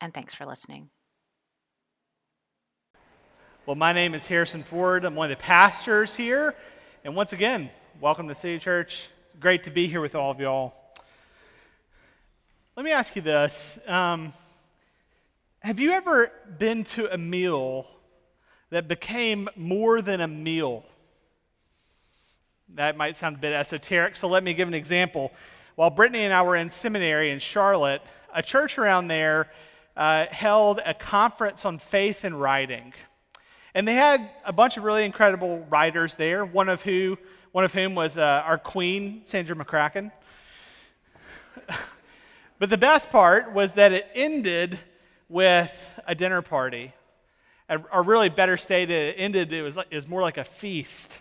[0.00, 0.88] And thanks for listening.
[3.66, 5.04] Well, my name is Harrison Ford.
[5.04, 6.54] I'm one of the pastors here.
[7.04, 9.10] And once again, welcome to City Church.
[9.38, 10.72] Great to be here with all of y'all.
[12.76, 14.32] Let me ask you this um,
[15.58, 17.86] Have you ever been to a meal
[18.70, 20.86] that became more than a meal?
[22.74, 25.30] That might sound a bit esoteric, so let me give an example.
[25.74, 28.00] While Brittany and I were in seminary in Charlotte,
[28.34, 29.50] a church around there
[30.00, 32.94] uh, held a conference on faith and writing.
[33.74, 37.18] And they had a bunch of really incredible writers there, one of, who,
[37.52, 40.10] one of whom was uh, our queen, Sandra McCracken.
[42.58, 44.78] but the best part was that it ended
[45.28, 45.70] with
[46.06, 46.94] a dinner party.
[47.92, 51.20] Or really better stated, it ended, it was, it was more like a feast.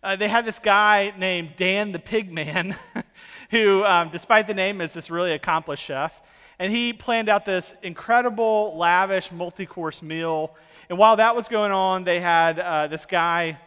[0.00, 2.76] Uh, they had this guy named Dan the Pigman,
[3.50, 6.12] who, um, despite the name, is this really accomplished chef.
[6.60, 10.54] And he planned out this incredible, lavish, multi course meal.
[10.90, 13.58] And while that was going on, they had uh, this guy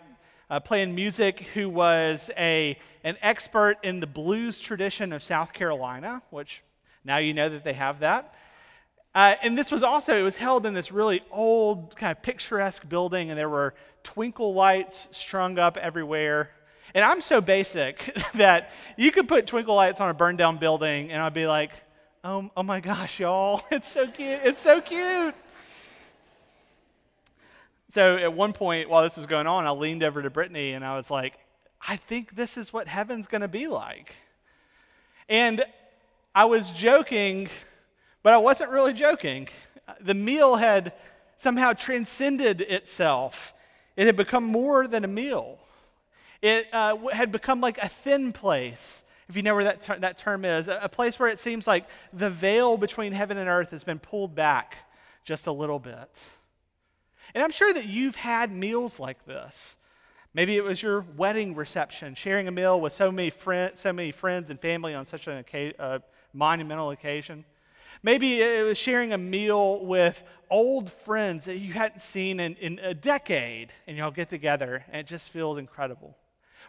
[0.51, 6.21] uh, playing music who was a, an expert in the blues tradition of South Carolina,
[6.29, 6.61] which
[7.03, 8.35] now you know that they have that.
[9.15, 12.87] Uh, and this was also, it was held in this really old, kind of picturesque
[12.87, 16.51] building, and there were twinkle lights strung up everywhere.
[16.93, 21.11] And I'm so basic that you could put twinkle lights on a burned down building,
[21.11, 21.71] and I'd be like,
[22.23, 24.39] oh, oh my gosh, y'all, it's so cute.
[24.43, 25.35] It's so cute.
[27.89, 30.83] So at one point while this was going on, I leaned over to Brittany and
[30.83, 31.33] I was like,
[31.87, 34.15] I think this is what heaven's going to be like.
[35.29, 35.63] And
[36.33, 37.49] I was joking
[38.23, 39.49] but I wasn't really joking.
[39.99, 40.93] The meal had
[41.35, 43.53] somehow transcended itself,
[43.95, 45.59] it had become more than a meal.
[46.41, 50.17] It uh, had become like a thin place, if you know where that, ter- that
[50.17, 53.83] term is, a place where it seems like the veil between heaven and earth has
[53.83, 54.77] been pulled back
[55.23, 56.23] just a little bit.
[57.33, 59.77] And I'm sure that you've had meals like this.
[60.33, 64.11] Maybe it was your wedding reception, sharing a meal with so many, friend, so many
[64.11, 65.99] friends and family on such a uh,
[66.33, 67.45] monumental occasion.
[68.01, 72.79] Maybe it was sharing a meal with old friends that you hadn't seen in, in
[72.79, 76.17] a decade, and y'all get together, and it just feels incredible.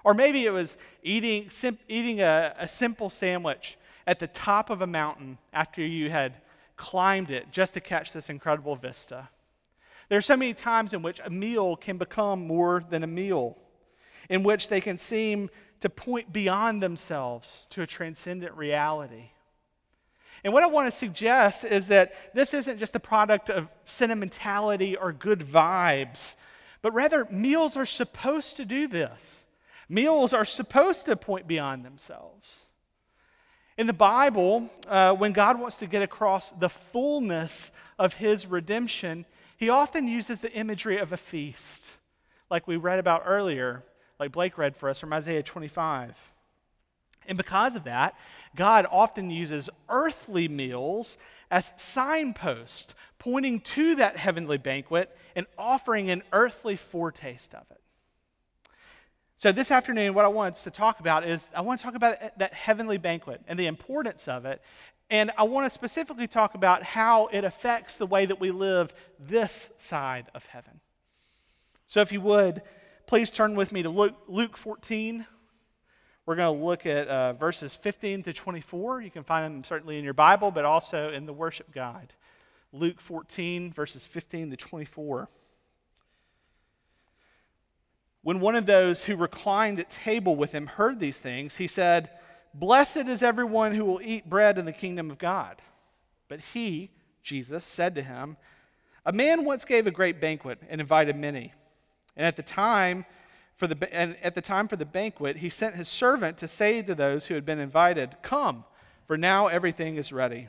[0.03, 4.83] Or maybe it was eating, sim- eating a, a simple sandwich at the top of
[4.83, 6.35] a mountain after you had
[6.77, 9.29] climbed it just to catch this incredible vista.
[10.09, 13.57] There are so many times in which a meal can become more than a meal,
[14.29, 15.49] in which they can seem
[15.81, 19.31] to point beyond themselves to a transcendent reality.
[20.43, 24.95] And what I want to suggest is that this isn't just a product of sentimentality
[24.95, 26.35] or good vibes,
[26.83, 29.44] but rather, meals are supposed to do this.
[29.89, 32.61] Meals are supposed to point beyond themselves.
[33.77, 39.27] In the Bible, uh, when God wants to get across the fullness of his redemption,
[39.57, 41.91] he often uses the imagery of a feast,
[42.51, 43.83] like we read about earlier,
[44.21, 46.15] like Blake read for us from Isaiah 25.
[47.27, 48.15] And because of that,
[48.55, 51.19] God often uses earthly meals
[51.51, 57.81] as signposts, pointing to that heavenly banquet and offering an earthly foretaste of it.
[59.45, 62.17] So, this afternoon, what I want to talk about is I want to talk about
[62.39, 64.63] that heavenly banquet and the importance of it.
[65.11, 68.95] And I want to specifically talk about how it affects the way that we live
[69.21, 70.81] this side of heaven.
[71.87, 72.63] So, if you would,
[73.07, 75.27] please turn with me to Luke, Luke 14.
[76.25, 79.03] We're going to look at uh, verses 15 to 24.
[79.03, 82.15] You can find them certainly in your Bible, but also in the worship guide.
[82.73, 85.29] Luke 14, verses 15 to 24.
[88.25, 92.11] When one of those who reclined at table with him heard these things, he said,
[92.55, 95.61] Blessed is everyone who will eat bread in the kingdom of God.
[96.29, 96.91] But he,
[97.23, 98.39] Jesus, said to him,
[99.05, 101.53] A man once gave a great banquet and invited many.
[102.17, 103.05] And at the time,
[103.57, 106.81] for the, and at the time for the banquet, he sent his servant to say
[106.81, 108.65] to those who had been invited, Come,
[109.07, 110.49] for now everything is ready.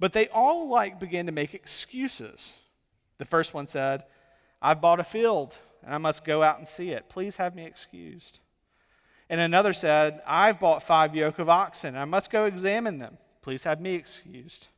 [0.00, 2.60] But they all alike began to make excuses.
[3.18, 4.04] The first one said,
[4.62, 7.08] I've bought a field, and I must go out and see it.
[7.08, 8.40] Please have me excused.
[9.30, 13.18] And another said, I've bought five yoke of oxen, and I must go examine them.
[13.42, 14.68] Please have me excused.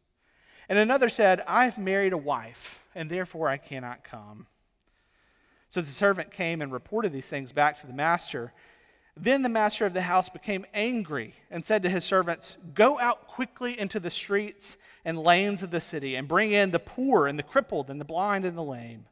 [0.68, 4.46] And another said, I've married a wife, and therefore I cannot come.
[5.68, 8.52] So the servant came and reported these things back to the master.
[9.16, 13.28] Then the master of the house became angry and said to his servants, Go out
[13.28, 17.38] quickly into the streets and lanes of the city and bring in the poor and
[17.38, 19.06] the crippled and the blind and the lame.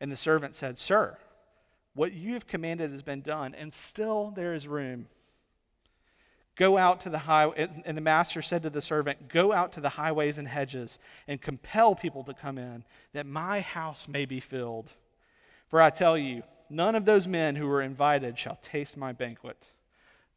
[0.00, 1.16] And the servant said, Sir,
[1.94, 5.06] what you have commanded has been done, and still there is room.
[6.56, 7.68] Go out to the highway.
[7.84, 10.98] And the master said to the servant, Go out to the highways and hedges
[11.28, 14.90] and compel people to come in, that my house may be filled.
[15.68, 19.70] For I tell you, none of those men who were invited shall taste my banquet.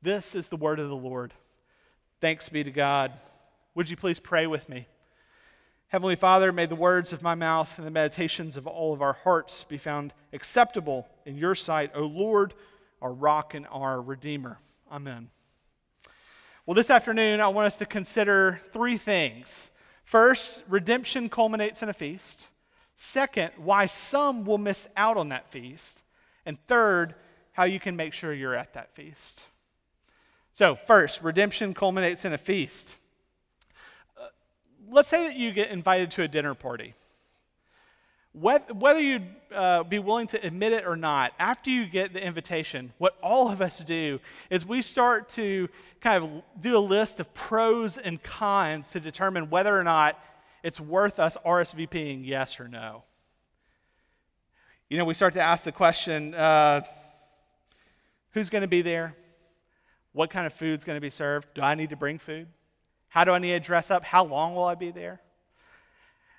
[0.01, 1.33] This is the word of the Lord.
[2.19, 3.13] Thanks be to God.
[3.75, 4.87] Would you please pray with me?
[5.89, 9.13] Heavenly Father, may the words of my mouth and the meditations of all of our
[9.13, 12.53] hearts be found acceptable in your sight, O Lord,
[13.01, 14.59] our rock and our Redeemer.
[14.91, 15.31] Amen.
[16.67, 19.71] Well, this afternoon, I want us to consider three things.
[20.03, 22.45] First, redemption culminates in a feast.
[22.95, 26.03] Second, why some will miss out on that feast.
[26.45, 27.15] And third,
[27.53, 29.43] how you can make sure you're at that feast.
[30.53, 32.95] So, first, redemption culminates in a feast.
[34.89, 36.95] Let's say that you get invited to a dinner party
[38.33, 42.93] whether you'd uh, be willing to admit it or not, after you get the invitation,
[42.97, 44.19] what all of us do
[44.49, 45.67] is we start to
[45.99, 50.19] kind of do a list of pros and cons to determine whether or not
[50.63, 53.03] it's worth us RSVPing yes or no.
[54.89, 56.81] You know, we start to ask the question uh,
[58.31, 59.15] who's going to be there?
[60.13, 61.47] What kind of food's going to be served?
[61.55, 62.47] Do I need to bring food?
[63.09, 64.03] How do I need to dress up?
[64.03, 65.19] How long will I be there?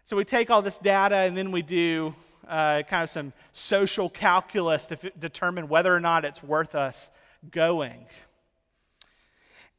[0.04, 2.14] So we take all this data and then we do
[2.48, 7.12] uh, kind of some social calculus to f- determine whether or not it's worth us
[7.50, 8.06] going.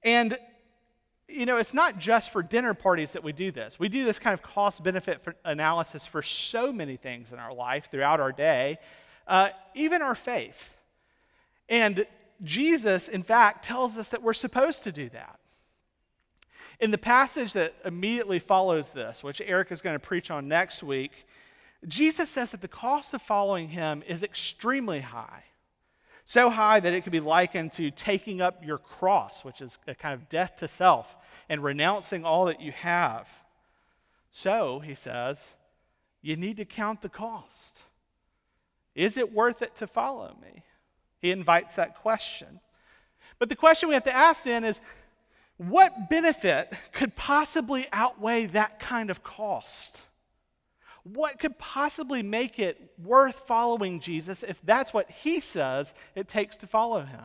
[0.04, 0.38] And,
[1.28, 3.78] you know, it's not just for dinner parties that we do this.
[3.78, 7.90] We do this kind of cost benefit analysis for so many things in our life
[7.92, 8.78] throughout our day,
[9.28, 10.78] uh, even our faith.
[11.68, 12.06] And
[12.42, 15.41] Jesus, in fact, tells us that we're supposed to do that.
[16.82, 20.82] In the passage that immediately follows this, which Eric is going to preach on next
[20.82, 21.28] week,
[21.88, 25.44] Jesus says that the cost of following him is extremely high.
[26.26, 29.94] So high that it could be likened to taking up your cross, which is a
[29.94, 31.16] kind of death to self,
[31.50, 33.28] and renouncing all that you have.
[34.32, 35.54] So, he says,
[36.22, 37.84] you need to count the cost.
[38.96, 40.64] Is it worth it to follow me?
[41.20, 42.60] He invites that question.
[43.38, 44.82] But the question we have to ask then is
[45.68, 50.02] what benefit could possibly outweigh that kind of cost?
[51.04, 56.58] What could possibly make it worth following Jesus if that's what he says it takes
[56.58, 57.20] to follow him?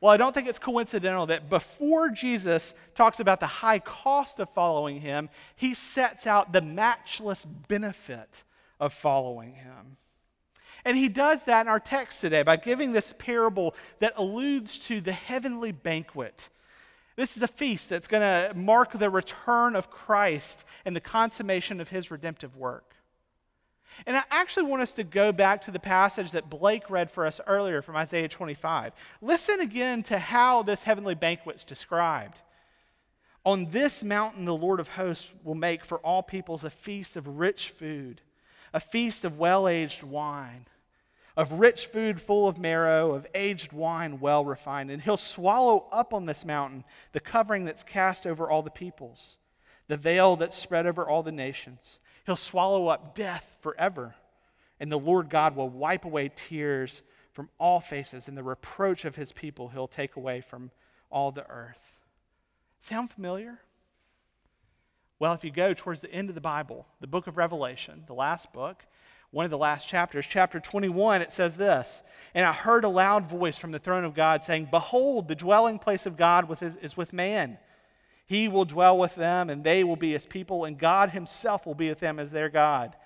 [0.00, 4.48] Well, I don't think it's coincidental that before Jesus talks about the high cost of
[4.50, 8.44] following him, he sets out the matchless benefit
[8.80, 9.98] of following him.
[10.86, 15.00] And he does that in our text today by giving this parable that alludes to
[15.00, 16.48] the heavenly banquet.
[17.16, 21.80] This is a feast that's going to mark the return of Christ and the consummation
[21.80, 22.94] of his redemptive work.
[24.06, 27.26] And I actually want us to go back to the passage that Blake read for
[27.26, 28.92] us earlier from Isaiah 25.
[29.20, 32.42] Listen again to how this heavenly banquet is described.
[33.44, 37.40] On this mountain, the Lord of hosts will make for all peoples a feast of
[37.40, 38.20] rich food,
[38.72, 40.66] a feast of well aged wine
[41.36, 44.90] of rich food full of marrow, of aged wine well refined.
[44.90, 49.36] And he'll swallow up on this mountain the covering that's cast over all the peoples,
[49.88, 51.98] the veil that's spread over all the nations.
[52.24, 54.14] He'll swallow up death forever.
[54.80, 57.02] And the Lord God will wipe away tears
[57.32, 60.70] from all faces, and the reproach of his people he'll take away from
[61.10, 61.78] all the earth.
[62.80, 63.58] Sound familiar?
[65.18, 68.14] Well, if you go towards the end of the Bible, the book of Revelation, the
[68.14, 68.84] last book,
[69.36, 72.02] one of the last chapters, chapter 21, it says this
[72.34, 75.78] And I heard a loud voice from the throne of God saying, Behold, the dwelling
[75.78, 77.58] place of God with, is, is with man.
[78.24, 81.74] He will dwell with them, and they will be his people, and God himself will
[81.74, 82.96] be with them as their God.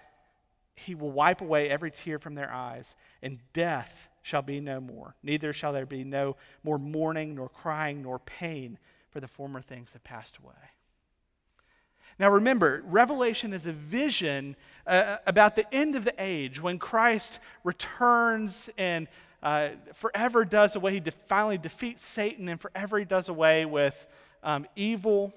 [0.77, 5.17] He will wipe away every tear from their eyes, and death shall be no more.
[5.25, 8.79] Neither shall there be no more mourning, nor crying, nor pain,
[9.11, 10.55] for the former things have passed away.
[12.21, 14.55] Now remember, Revelation is a vision
[14.87, 19.09] uh, about the end of the age when Christ returns and
[19.43, 20.93] uh, forever does away.
[20.93, 24.07] He de- finally defeats Satan and forever he does away with
[24.43, 25.33] um, evil.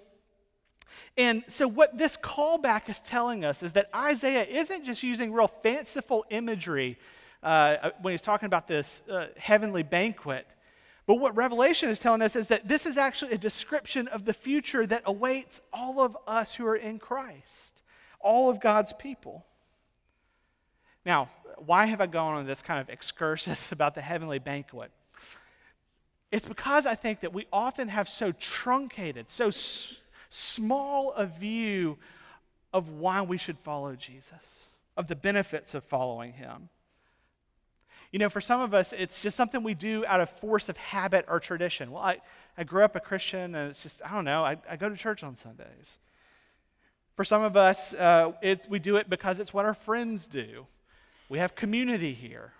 [1.15, 5.47] And so, what this callback is telling us is that Isaiah isn't just using real
[5.47, 6.97] fanciful imagery
[7.43, 10.45] uh, when he's talking about this uh, heavenly banquet,
[11.05, 14.33] But what Revelation is telling us is that this is actually a description of the
[14.33, 17.81] future that awaits all of us who are in Christ,
[18.19, 19.45] all of God's people.
[21.05, 24.91] Now, why have I gone on this kind of excursus about the heavenly banquet?
[26.31, 29.97] It's because I think that we often have so truncated, so s-
[30.29, 31.97] small a view
[32.73, 34.67] of why we should follow Jesus,
[34.97, 36.69] of the benefits of following him.
[38.13, 40.77] You know, for some of us, it's just something we do out of force of
[40.77, 41.91] habit or tradition.
[41.91, 42.19] Well, I,
[42.55, 44.95] I grew up a Christian, and it's just, I don't know, I, I go to
[44.95, 45.97] church on Sundays.
[47.15, 50.67] For some of us, uh, it, we do it because it's what our friends do.
[51.27, 52.53] We have community here.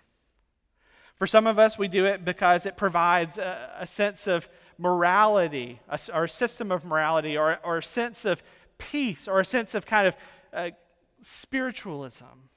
[1.20, 5.78] For some of us, we do it because it provides a, a sense of morality,
[5.88, 8.42] a, or a system of morality, or, or a sense of
[8.78, 10.16] peace, or a sense of kind of
[10.52, 10.70] uh,
[11.20, 12.50] spiritualism.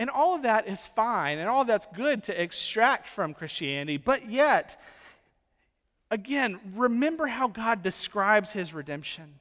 [0.00, 4.30] And all of that is fine, and all that's good to extract from Christianity, but
[4.30, 4.80] yet,
[6.10, 9.34] again, remember how God describes his redemption,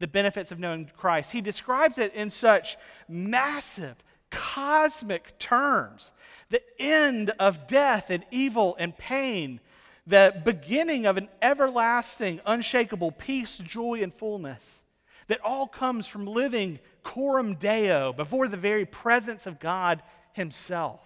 [0.00, 1.30] the benefits of knowing Christ.
[1.30, 2.76] He describes it in such
[3.08, 3.94] massive,
[4.28, 6.10] cosmic terms
[6.50, 9.60] the end of death and evil and pain,
[10.04, 14.84] the beginning of an everlasting, unshakable peace, joy, and fullness
[15.28, 21.00] that all comes from living coram deo before the very presence of God Himself.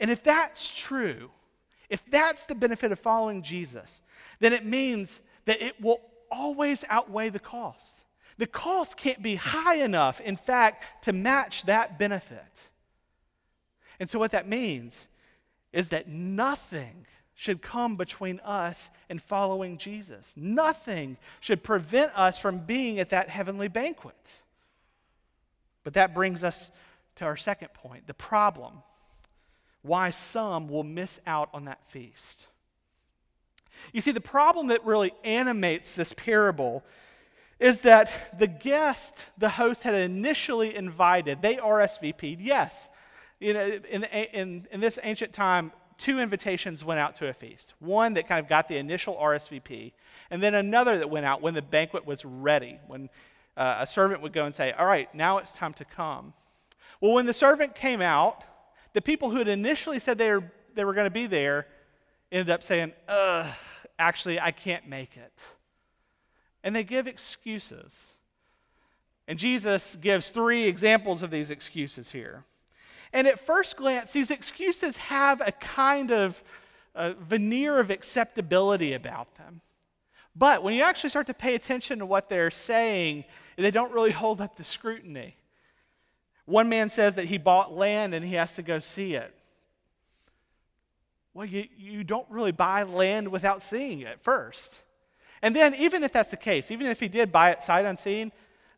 [0.00, 1.30] And if that's true,
[1.88, 4.02] if that's the benefit of following Jesus,
[4.40, 7.96] then it means that it will always outweigh the cost.
[8.38, 12.62] The cost can't be high enough, in fact, to match that benefit.
[14.00, 15.06] And so, what that means
[15.72, 20.34] is that nothing should come between us and following Jesus.
[20.36, 24.16] Nothing should prevent us from being at that heavenly banquet.
[25.84, 26.70] But that brings us
[27.16, 28.82] to our second point the problem
[29.82, 32.46] why some will miss out on that feast.
[33.92, 36.84] You see, the problem that really animates this parable
[37.58, 42.90] is that the guest the host had initially invited, they RSVP'd, yes.
[43.40, 45.72] You know, in, in, in this ancient time,
[46.02, 47.74] two invitations went out to a feast.
[47.78, 49.92] One that kind of got the initial RSVP,
[50.30, 53.08] and then another that went out when the banquet was ready, when
[53.56, 56.34] uh, a servant would go and say, All right, now it's time to come.
[57.00, 58.42] Well, when the servant came out,
[58.94, 61.68] the people who had initially said they were, they were going to be there
[62.32, 63.46] ended up saying, Ugh,
[63.96, 65.32] actually, I can't make it.
[66.64, 68.06] And they give excuses.
[69.28, 72.44] And Jesus gives three examples of these excuses here.
[73.12, 76.42] And at first glance, these excuses have a kind of
[76.94, 79.60] veneer of acceptability about them.
[80.34, 83.24] But when you actually start to pay attention to what they're saying,
[83.56, 85.36] they don't really hold up to scrutiny.
[86.46, 89.34] One man says that he bought land and he has to go see it.
[91.34, 94.80] Well, you, you don't really buy land without seeing it first.
[95.40, 98.32] And then, even if that's the case, even if he did buy it sight unseen,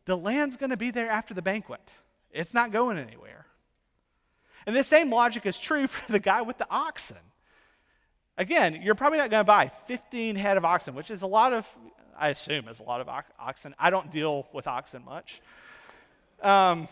[0.05, 1.81] the land's going to be there after the banquet.
[2.31, 3.34] It's not going anywhere.
[4.67, 7.17] And the same logic is true for the guy with the oxen.
[8.37, 11.53] Again, you're probably not going to buy 15 head of oxen, which is a lot
[11.53, 11.67] of,
[12.19, 13.75] I assume, is a lot of oxen.
[13.79, 15.41] I don't deal with oxen much.
[16.43, 16.89] Um,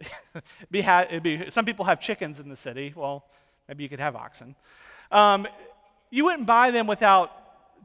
[0.70, 0.84] be
[1.22, 2.92] be, some people have chickens in the city.
[2.94, 3.24] Well,
[3.68, 4.54] maybe you could have oxen.
[5.10, 5.48] Um,
[6.10, 7.32] you wouldn't buy them without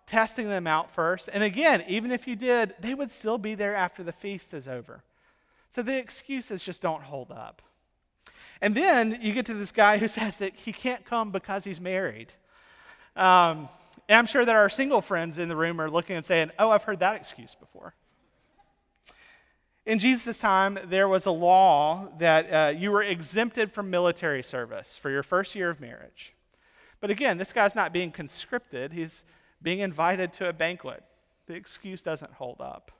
[0.05, 1.29] testing them out first.
[1.31, 4.67] And again, even if you did, they would still be there after the feast is
[4.67, 5.03] over.
[5.71, 7.61] So the excuses just don't hold up.
[8.61, 11.79] And then you get to this guy who says that he can't come because he's
[11.79, 12.33] married.
[13.15, 13.69] Um,
[14.07, 16.71] and I'm sure that our single friends in the room are looking and saying, Oh,
[16.71, 17.93] I've heard that excuse before.
[19.85, 24.97] In Jesus' time, there was a law that uh, you were exempted from military service
[24.97, 26.33] for your first year of marriage.
[27.01, 29.23] But again, this guy's not being conscripted, he's
[29.61, 31.03] being invited to a banquet.
[31.47, 32.91] The excuse doesn't hold up.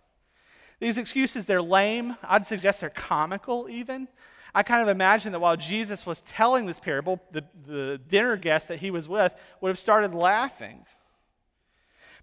[0.79, 2.15] These excuses, they're lame.
[2.23, 4.07] I'd suggest they're comical, even.
[4.53, 8.67] I kind of imagine that while Jesus was telling this parable, the, the dinner guest
[8.69, 10.85] that he was with would have started laughing.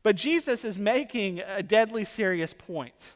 [0.03, 3.13] But Jesus is making a deadly serious point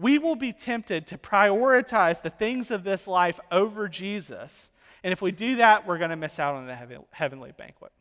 [0.00, 4.70] we will be tempted to prioritize the things of this life over Jesus.
[5.04, 7.92] And if we do that, we're going to miss out on the heavenly banquet.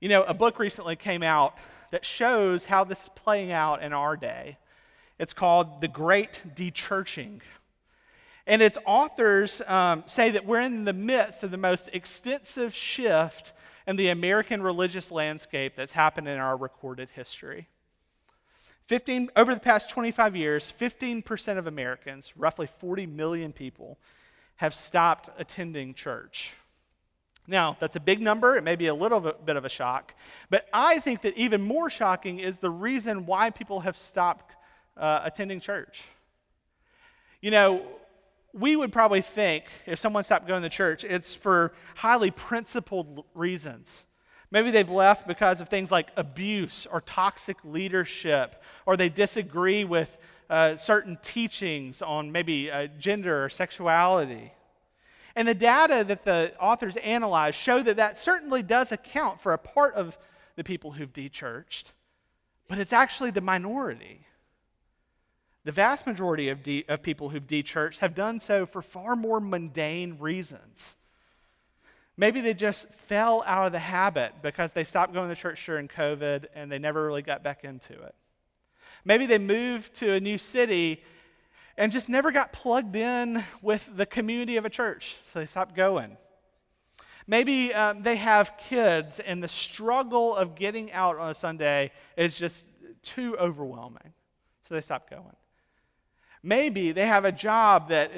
[0.00, 1.56] You know, a book recently came out
[1.90, 4.56] that shows how this is playing out in our day.
[5.18, 7.40] It's called The Great Dechurching.
[8.46, 13.52] And its authors um, say that we're in the midst of the most extensive shift
[13.86, 17.68] in the American religious landscape that's happened in our recorded history.
[18.86, 23.98] 15, over the past 25 years, 15% of Americans, roughly 40 million people,
[24.56, 26.54] have stopped attending church.
[27.46, 28.56] Now, that's a big number.
[28.56, 30.14] It may be a little bit of a shock.
[30.50, 34.54] But I think that even more shocking is the reason why people have stopped
[34.96, 36.04] uh, attending church.
[37.40, 37.82] You know,
[38.52, 44.04] we would probably think if someone stopped going to church, it's for highly principled reasons.
[44.50, 50.18] Maybe they've left because of things like abuse or toxic leadership, or they disagree with
[50.50, 54.52] uh, certain teachings on maybe uh, gender or sexuality.
[55.34, 59.58] And the data that the authors analyzed show that that certainly does account for a
[59.58, 60.18] part of
[60.56, 61.84] the people who've dechurched,
[62.68, 64.26] but it's actually the minority.
[65.64, 69.40] The vast majority of, de- of people who've dechurched have done so for far more
[69.40, 70.96] mundane reasons.
[72.16, 75.88] Maybe they just fell out of the habit because they stopped going to church during
[75.88, 78.14] COVID and they never really got back into it.
[79.04, 81.02] Maybe they moved to a new city
[81.76, 85.74] and just never got plugged in with the community of a church, so they stopped
[85.74, 86.16] going.
[87.26, 92.36] Maybe um, they have kids, and the struggle of getting out on a Sunday is
[92.36, 92.64] just
[93.02, 94.12] too overwhelming,
[94.68, 95.34] so they stop going.
[96.42, 98.10] Maybe they have a job that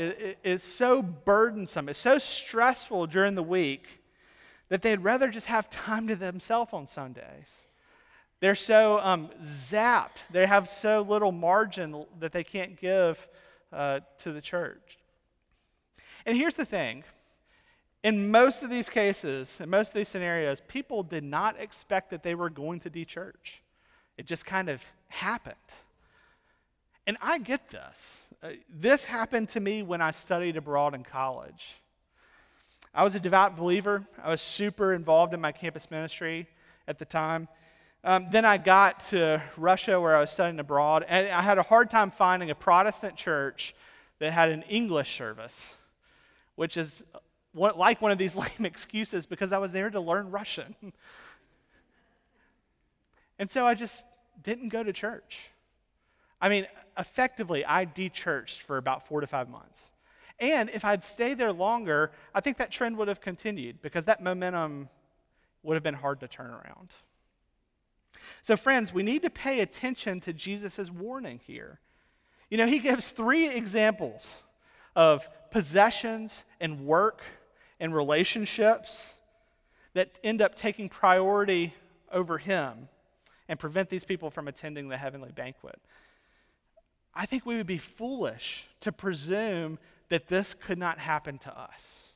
[0.43, 3.87] is so burdensome, it's so stressful during the week
[4.69, 7.65] that they'd rather just have time to themselves on Sundays.
[8.41, 13.29] They're so um, zapped, they have so little margin that they can't give
[13.73, 14.99] uh, to the church.
[16.27, 17.05] And here's the thing
[18.03, 22.23] in most of these cases, in most of these scenarios, people did not expect that
[22.23, 23.63] they were going to de-church.
[24.19, 25.57] It just kind of happened.
[27.07, 28.29] And I get this.
[28.43, 31.75] Uh, this happened to me when I studied abroad in college.
[32.95, 34.07] I was a devout believer.
[34.23, 36.47] I was super involved in my campus ministry
[36.89, 37.49] at the time.
[38.05, 41.63] Um, then I got to Russia where I was studying abroad, and I had a
[41.63, 43.75] hard time finding a Protestant church
[44.19, 45.75] that had an English service,
[46.55, 47.03] which is
[47.55, 50.75] like one of these lame excuses because I was there to learn Russian.
[53.39, 54.05] and so I just
[54.43, 55.49] didn't go to church.
[56.45, 56.67] I mean,
[56.99, 59.93] effectively, I de-churched for about four to five months.
[60.39, 64.23] And if I'd stayed there longer, I think that trend would have continued because that
[64.23, 64.91] momentum
[65.63, 66.91] would have been hard to turn around.
[68.43, 71.81] So, friends, we need to pay attention to Jesus' warning here.
[72.51, 74.37] You know, he gives three examples
[74.95, 77.23] of possessions and work
[77.81, 79.15] and relationships
[79.95, 81.73] that end up taking priority
[82.13, 82.91] over him
[83.49, 85.81] and prevent these people from attending the heavenly banquet.
[87.15, 92.13] I think we would be foolish to presume that this could not happen to us.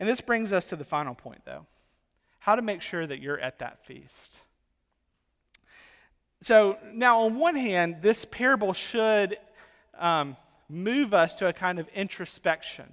[0.00, 1.66] And this brings us to the final point, though
[2.44, 4.42] how to make sure that you're at that feast.
[6.42, 9.38] So, now on one hand, this parable should
[9.98, 10.36] um,
[10.68, 12.84] move us to a kind of introspection,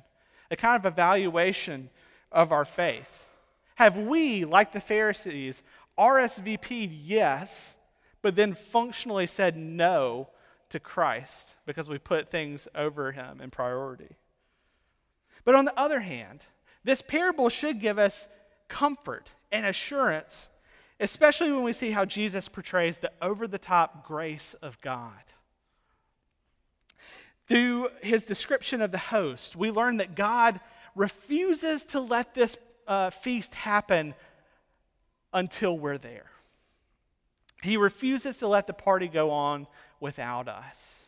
[0.50, 1.90] a kind of evaluation
[2.32, 3.26] of our faith.
[3.76, 5.64] Have we, like the Pharisees,
[6.00, 7.76] RSVP'd yes,
[8.22, 10.30] but then functionally said no
[10.70, 14.16] to Christ because we put things over him in priority?
[15.44, 16.46] But on the other hand,
[16.84, 18.28] this parable should give us
[18.68, 20.50] comfort and assurance,
[21.00, 25.14] especially when we see how Jesus portrays the over the top grace of God.
[27.48, 30.60] Through his description of the host, we learn that God
[30.96, 32.56] refuses to let this
[32.88, 34.14] uh, feast happen
[35.34, 36.31] until we're there.
[37.62, 39.68] He refuses to let the party go on
[40.00, 41.06] without us.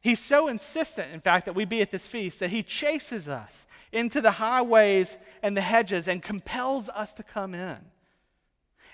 [0.00, 3.66] He's so insistent, in fact, that we be at this feast that he chases us
[3.90, 7.78] into the highways and the hedges and compels us to come in.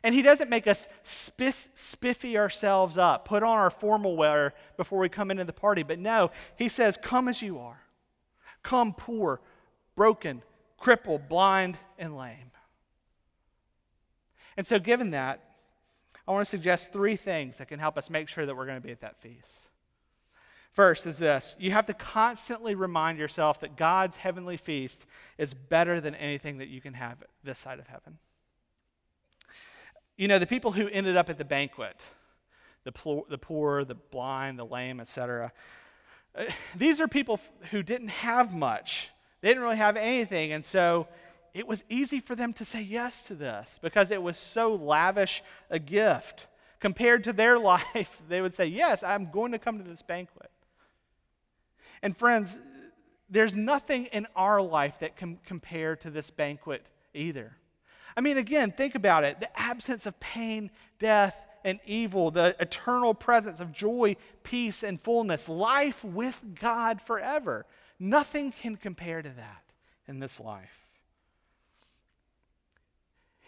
[0.02, 5.10] And he doesn't make us spiffy ourselves up, put on our formal wear before we
[5.10, 5.82] come into the party.
[5.82, 7.80] But no, he says, Come as you are.
[8.62, 9.40] Come poor,
[9.94, 10.42] broken,
[10.78, 12.50] crippled, blind, and lame.
[14.56, 15.51] And so, given that,
[16.26, 18.80] I want to suggest three things that can help us make sure that we're going
[18.80, 19.68] to be at that feast.
[20.72, 25.06] First is this you have to constantly remind yourself that God's heavenly feast
[25.36, 28.18] is better than anything that you can have this side of heaven.
[30.16, 32.00] You know, the people who ended up at the banquet,
[32.84, 35.52] the poor, the, poor, the blind, the lame, etc.,
[36.34, 36.44] uh,
[36.76, 37.38] these are people
[37.70, 39.10] who didn't have much.
[39.40, 40.52] They didn't really have anything.
[40.52, 41.08] And so
[41.54, 45.42] it was easy for them to say yes to this because it was so lavish
[45.70, 46.46] a gift.
[46.80, 50.50] Compared to their life, they would say, Yes, I'm going to come to this banquet.
[52.02, 52.58] And friends,
[53.30, 56.84] there's nothing in our life that can compare to this banquet
[57.14, 57.56] either.
[58.16, 63.14] I mean, again, think about it the absence of pain, death, and evil, the eternal
[63.14, 67.66] presence of joy, peace, and fullness, life with God forever.
[67.98, 69.62] Nothing can compare to that.
[70.08, 70.81] in this life.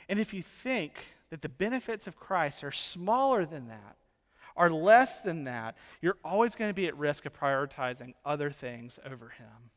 [0.09, 0.93] And if you think
[1.31, 3.97] that the benefits of Christ are smaller than that,
[4.57, 8.99] are less than that, you're always going to be at risk of prioritizing other things
[9.05, 9.71] over Him.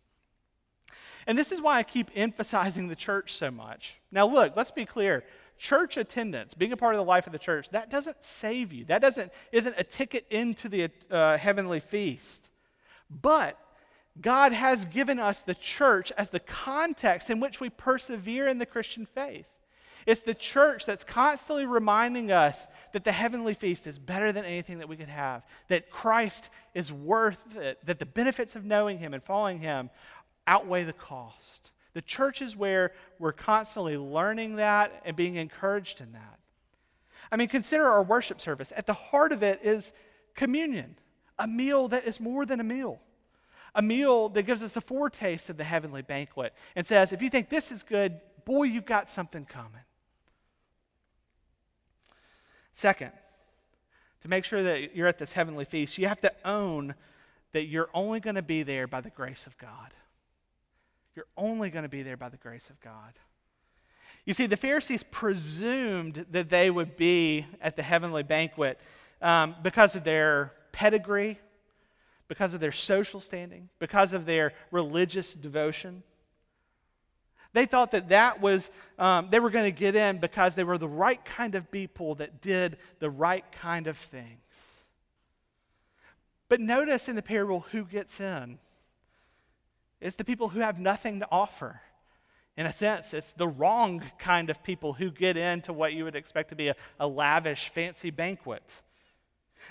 [1.26, 3.98] And this is why I keep emphasizing the church so much.
[4.12, 5.24] Now, look, let's be clear.
[5.58, 8.86] Church attendance, being a part of the life of the church, that doesn't save you.
[8.86, 12.50] That doesn't, isn't a ticket into the uh, heavenly feast.
[13.10, 13.60] But
[14.22, 18.66] God has given us the church as the context in which we persevere in the
[18.66, 19.48] Christian faith.
[20.08, 24.80] It's the church that's constantly reminding us that the heavenly feast is better than anything
[24.80, 29.14] that we could have, that Christ is worth it, that the benefits of knowing Him
[29.14, 29.90] and following Him
[30.48, 31.72] outweigh the cost.
[31.94, 36.40] The church is where we're constantly learning that and being encouraged in that.
[37.30, 38.72] I mean, consider our worship service.
[38.78, 39.92] At the heart of it is
[40.36, 40.96] communion,
[41.38, 43.02] a meal that is more than a meal.
[43.76, 47.30] A meal that gives us a foretaste of the heavenly banquet and says, if you
[47.30, 49.82] think this is good, boy, you've got something coming.
[52.78, 53.12] Second,
[54.22, 56.94] to make sure that you're at this heavenly feast, you have to own
[57.52, 59.96] that you're only going to be there by the grace of God.
[61.16, 63.14] You're only going to be there by the grace of God.
[64.26, 68.80] You see, the Pharisees presumed that they would be at the heavenly banquet
[69.24, 71.40] um, because of their pedigree,
[72.28, 76.04] because of their social standing, because of their religious devotion.
[77.54, 80.78] They thought that that was, um, they were going to get in because they were
[80.78, 84.78] the right kind of people that did the right kind of things.
[86.50, 88.60] But notice in the parable who gets in.
[90.00, 91.82] It's the people who have nothing to offer.
[92.56, 96.16] In a sense, it's the wrong kind of people who get into what you would
[96.16, 98.64] expect to be a, a lavish, fancy banquet.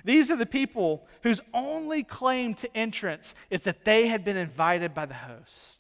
[0.05, 4.95] These are the people whose only claim to entrance is that they had been invited
[4.95, 5.76] by the host.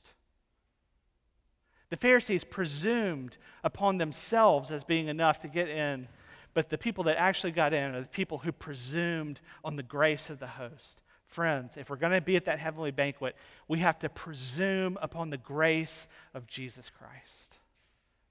[1.91, 6.09] The Pharisees presumed upon themselves as being enough to get in,
[6.53, 10.31] but the people that actually got in are the people who presumed on the grace
[10.31, 11.01] of the host.
[11.29, 13.37] Friends, if we're going to be at that heavenly banquet,
[13.69, 17.57] we have to presume upon the grace of Jesus Christ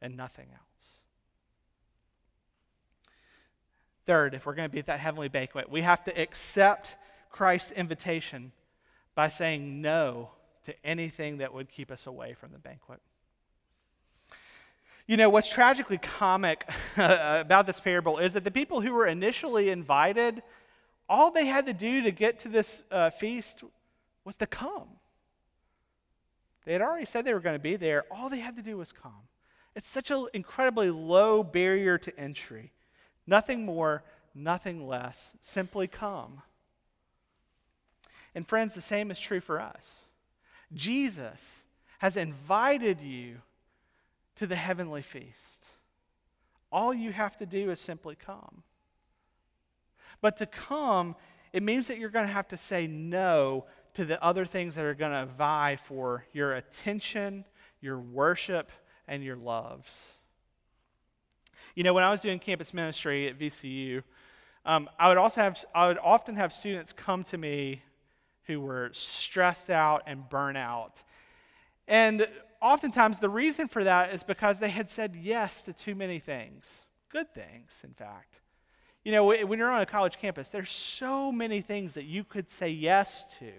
[0.02, 0.62] and nothing else.
[4.06, 6.96] Third, if we're going to be at that heavenly banquet, we have to accept
[7.32, 8.52] Christ's invitation
[9.14, 10.30] by saying no
[10.64, 13.02] to anything that would keep us away from the banquet.
[15.08, 19.70] You know, what's tragically comic about this parable is that the people who were initially
[19.70, 20.42] invited
[21.08, 23.64] all they had to do to get to this uh, feast
[24.24, 24.88] was to come.
[26.66, 28.06] They had already said they were going to be there.
[28.10, 29.12] All they had to do was come.
[29.76, 32.72] It's such an incredibly low barrier to entry.
[33.28, 35.36] Nothing more, nothing less.
[35.42, 36.42] Simply come.
[38.34, 40.02] And, friends, the same is true for us.
[40.74, 41.66] Jesus
[42.00, 43.38] has invited you
[44.36, 45.66] to the heavenly feast.
[46.72, 48.64] All you have to do is simply come.
[50.22, 51.16] But to come,
[51.54, 54.84] it means that you're going to have to say no to the other things that
[54.84, 57.46] are going to vie for your attention,
[57.82, 58.72] your worship,
[59.08, 60.12] and your loves.
[61.76, 64.04] You know, when I was doing campus ministry at VCU,
[64.66, 67.82] um, I would also have, I would often have students come to me
[68.46, 71.04] who were stressed out and burnt out.
[71.88, 72.28] And
[72.66, 76.86] oftentimes the reason for that is because they had said yes to too many things,
[77.10, 78.40] good things, in fact.
[79.04, 82.50] You know, when you're on a college campus, there's so many things that you could
[82.50, 83.52] say yes to.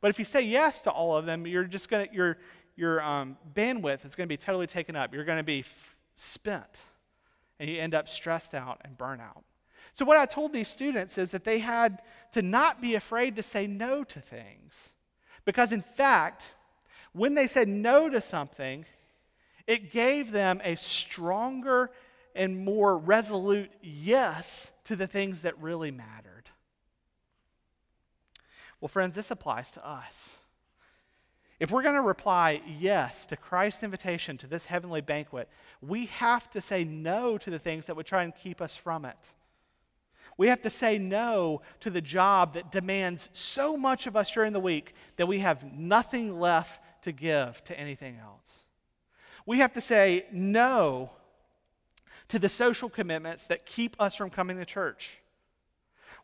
[0.00, 2.38] But if you say yes to all of them, you're just going to, your,
[2.76, 5.12] your um, bandwidth is going to be totally taken up.
[5.12, 6.80] You're going to be f- spent.
[7.60, 9.44] And you end up stressed out and burnt out.
[9.92, 13.42] So, what I told these students is that they had to not be afraid to
[13.42, 14.92] say no to things.
[15.44, 16.50] Because, in fact,
[17.16, 18.84] when they said no to something,
[19.66, 21.90] it gave them a stronger
[22.34, 26.44] and more resolute yes to the things that really mattered.
[28.80, 30.36] Well, friends, this applies to us.
[31.58, 35.48] If we're going to reply yes to Christ's invitation to this heavenly banquet,
[35.80, 39.06] we have to say no to the things that would try and keep us from
[39.06, 39.16] it.
[40.36, 44.52] We have to say no to the job that demands so much of us during
[44.52, 48.58] the week that we have nothing left to give to anything else.
[49.46, 51.10] We have to say no
[52.28, 55.18] to the social commitments that keep us from coming to church.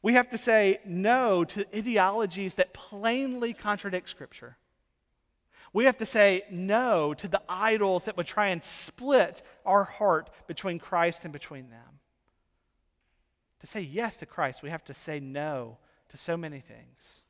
[0.02, 4.56] We have to say no to ideologies that plainly contradict Scripture.
[5.72, 10.28] We have to say no to the idols that would try and split our heart
[10.48, 12.00] between Christ and between them.
[13.60, 17.21] To say yes to Christ, we have to say no to so many things.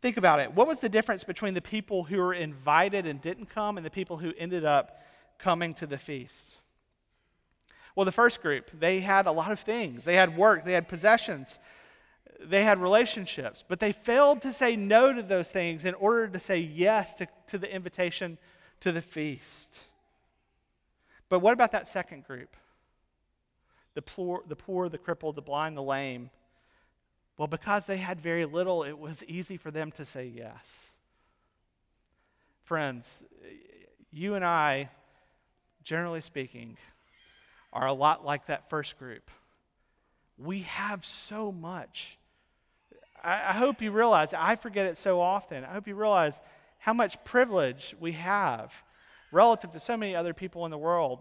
[0.00, 0.52] Think about it.
[0.52, 3.90] What was the difference between the people who were invited and didn't come and the
[3.90, 5.00] people who ended up
[5.38, 6.58] coming to the feast?
[7.94, 10.04] Well, the first group, they had a lot of things.
[10.04, 11.58] They had work, they had possessions,
[12.38, 16.38] they had relationships, but they failed to say no to those things in order to
[16.38, 18.36] say yes to, to the invitation
[18.80, 19.84] to the feast.
[21.30, 22.54] But what about that second group?
[23.94, 26.30] The poor, the poor, the crippled, the blind, the lame.
[27.38, 30.92] Well, because they had very little, it was easy for them to say yes.
[32.64, 33.22] Friends,
[34.10, 34.90] you and I,
[35.84, 36.78] generally speaking,
[37.72, 39.30] are a lot like that first group.
[40.38, 42.18] We have so much.
[43.22, 45.64] I, I, hope you realize, I forget it so often.
[45.64, 46.40] I hope you realize
[46.78, 48.74] how much privilege we have
[49.30, 51.20] relative to so many other people in the world,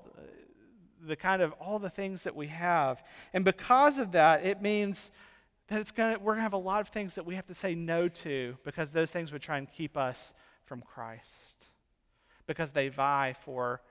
[1.06, 3.04] the kind of all the things that we have.
[3.34, 5.12] And because of that, it means
[5.68, 7.56] that it's gonna, we're going to have a lot of things that we have to
[7.56, 10.34] say no to because those things would try and keep us
[10.66, 11.66] from Christ,
[12.48, 13.82] because they vie for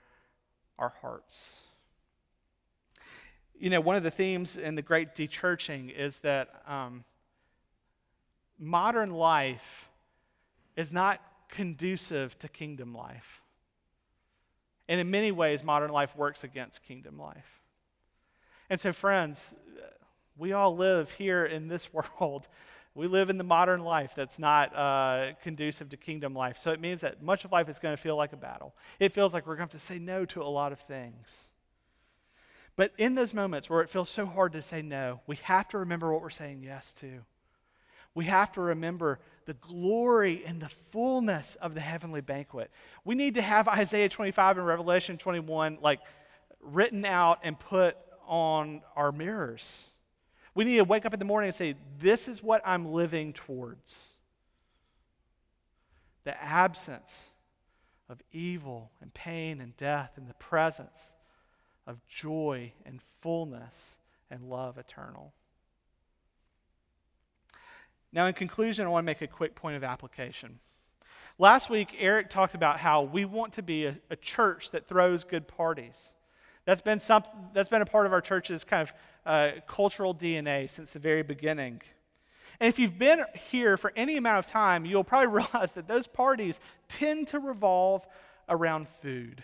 [0.78, 1.60] our hearts.
[3.58, 7.04] You know, one of the themes in the great dechurching is that um,
[8.58, 9.88] modern life
[10.76, 13.42] is not conducive to kingdom life.
[14.88, 17.62] And in many ways, modern life works against kingdom life.
[18.68, 19.54] And so, friends,
[20.36, 22.48] we all live here in this world.
[22.94, 26.58] We live in the modern life that's not uh, conducive to kingdom life.
[26.62, 28.72] So it means that much of life is going to feel like a battle.
[29.00, 31.48] It feels like we're going to have to say no to a lot of things.
[32.76, 35.78] But in those moments where it feels so hard to say no, we have to
[35.78, 37.20] remember what we're saying yes to.
[38.14, 42.70] We have to remember the glory and the fullness of the heavenly banquet.
[43.04, 46.00] We need to have Isaiah 25 and Revelation 21 like
[46.60, 49.88] written out and put on our mirrors.
[50.54, 53.32] We need to wake up in the morning and say, This is what I'm living
[53.32, 54.10] towards.
[56.24, 57.30] The absence
[58.08, 61.14] of evil and pain and death and the presence
[61.86, 63.96] of joy and fullness
[64.30, 65.32] and love eternal.
[68.12, 70.60] Now, in conclusion, I want to make a quick point of application.
[71.38, 75.24] Last week, Eric talked about how we want to be a, a church that throws
[75.24, 76.12] good parties.
[76.64, 78.92] That's been, some, that's been a part of our church's kind of
[79.26, 81.80] uh, cultural DNA since the very beginning.
[82.60, 86.06] And if you've been here for any amount of time, you'll probably realize that those
[86.06, 88.06] parties tend to revolve
[88.48, 89.42] around food.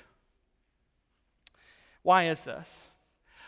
[2.03, 2.89] Why is this?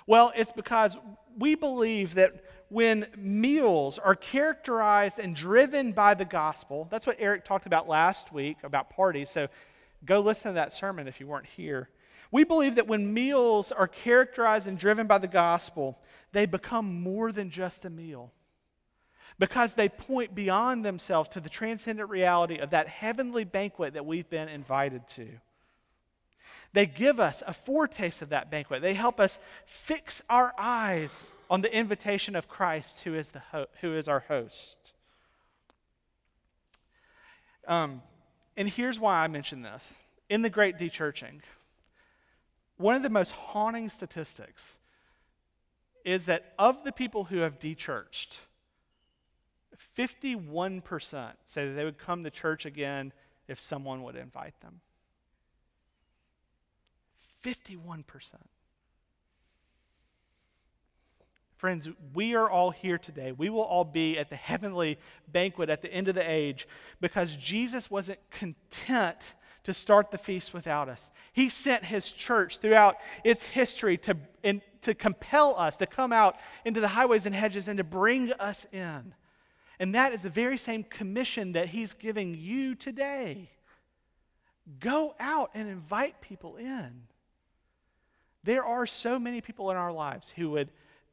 [0.07, 0.97] Well, it's because
[1.39, 7.45] we believe that when meals are characterized and driven by the gospel, that's what Eric
[7.45, 9.31] talked about last week about parties.
[9.31, 9.49] So
[10.05, 11.89] go listen to that sermon if you weren't here.
[12.31, 15.99] We believe that when meals are characterized and driven by the gospel,
[16.33, 18.33] they become more than just a meal
[19.39, 24.29] because they point beyond themselves to the transcendent reality of that heavenly banquet that we've
[24.29, 25.29] been invited to.
[26.73, 28.83] They give us a foretaste of that banquet.
[28.83, 33.67] They help us fix our eyes on the invitation of Christ, who is, the ho-
[33.81, 34.79] who is our host.
[37.69, 38.01] Um,
[38.57, 39.99] and here's why I mention this.
[40.31, 41.41] In the Great Dechurching,
[42.79, 44.79] one of the most haunting statistics
[46.05, 48.39] is that of the people who have dechurched,
[49.97, 53.13] 51% say that they would come to church again
[53.49, 54.81] if someone would invite them.
[57.45, 58.05] 51%.
[61.57, 63.33] Friends, we are all here today.
[63.33, 66.67] We will all be at the heavenly banquet at the end of the age
[67.01, 69.35] because Jesus wasn't content
[69.65, 71.13] to start the feast without us.
[71.33, 76.37] He sent his church throughout its history to, in, to compel us to come out
[76.65, 79.15] into the highways and hedges and to bring us in.
[79.79, 83.51] And that is the very same commission that he's giving you today.
[84.79, 87.03] Go out and invite people in.
[88.45, 90.69] There are so many people in our lives who would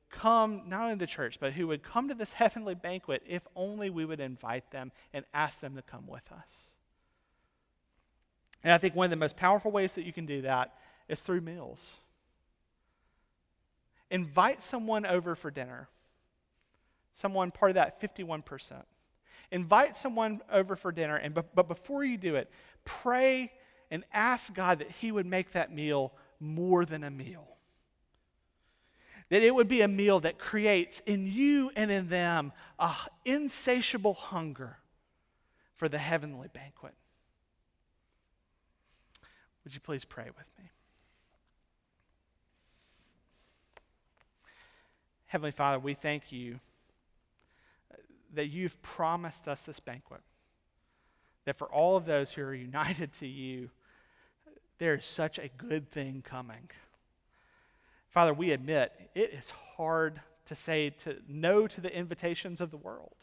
[0.10, 3.90] come, not only to church, but who would come to this heavenly banquet if only
[3.90, 6.74] we would invite them and ask them to come with us.
[8.64, 10.74] And I think one of the most powerful ways that you can do that
[11.08, 11.98] is through meals.
[14.12, 15.88] Invite someone over for dinner,
[17.14, 18.84] someone part of that 51%.
[19.52, 22.52] Invite someone over for dinner, and but before you do it,
[22.86, 23.52] pray
[23.92, 27.48] and ask God that He would make that meal more than a meal.
[29.30, 32.94] That it would be a meal that creates in you and in them a
[33.26, 34.78] insatiable hunger
[35.76, 36.94] for the heavenly banquet.
[39.64, 40.72] Would you please pray with me?
[45.30, 46.60] Heavenly Father, we thank you
[47.94, 47.98] uh,
[48.34, 50.22] that you've promised us this banquet.
[51.46, 53.70] that for all of those who are united to you,
[54.80, 56.72] there is such a good thing coming.
[58.10, 62.78] Father, we admit it is hard to say to no to the invitations of the
[62.78, 63.18] world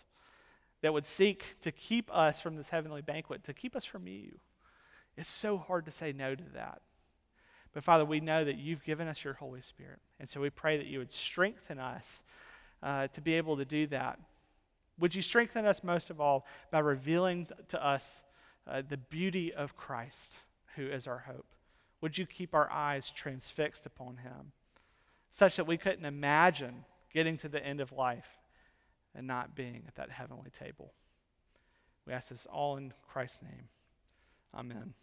[0.82, 4.38] that would seek to keep us from this heavenly banquet, to keep us from you.
[5.16, 6.82] It's so hard to say no to that.
[7.76, 9.98] But Father, we know that you've given us your Holy Spirit.
[10.18, 12.24] And so we pray that you would strengthen us
[12.82, 14.18] uh, to be able to do that.
[14.98, 18.24] Would you strengthen us most of all by revealing to us
[18.66, 20.38] uh, the beauty of Christ,
[20.74, 21.44] who is our hope?
[22.00, 24.52] Would you keep our eyes transfixed upon him,
[25.28, 28.38] such that we couldn't imagine getting to the end of life
[29.14, 30.94] and not being at that heavenly table?
[32.06, 33.68] We ask this all in Christ's name.
[34.54, 34.94] Amen.